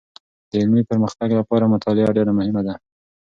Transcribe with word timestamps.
د 0.49 0.51
علمي 0.61 0.83
پرمختګ 0.89 1.29
لپاره 1.39 1.71
مطالعه 1.73 2.15
ډېر 2.17 2.27
مهمه 2.39 2.61
ده. 2.67 2.73